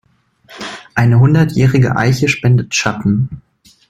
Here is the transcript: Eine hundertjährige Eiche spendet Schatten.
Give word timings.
Eine 0.95 1.19
hundertjährige 1.19 1.95
Eiche 1.95 2.27
spendet 2.27 2.73
Schatten. 2.73 3.43